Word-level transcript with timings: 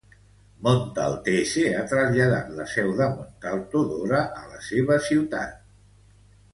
Montaltese 0.67 1.65
ha 1.75 1.83
traslladat 1.91 2.49
la 2.61 2.67
seu 2.73 2.91
de 3.03 3.11
Montalto 3.13 3.85
Dora 3.95 4.27
a 4.43 4.45
la 4.51 4.67
seva 4.73 5.03
ciutat. 5.11 5.67